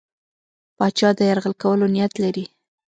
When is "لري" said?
2.23-2.45